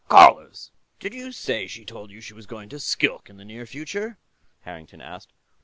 "Carlos, 0.07 0.71
did 0.99 1.13
you 1.13 1.31
say 1.31 1.67
she 1.67 1.85
told 1.85 2.09
you 2.09 2.21
she 2.21 2.33
was 2.33 2.47
going 2.47 2.67
to 2.69 2.79
Skilk, 2.79 3.29
in 3.29 3.37
the 3.37 3.45
near 3.45 3.67
future?" 3.67 4.17
Harrington 4.61 4.99
asked. 4.99 5.31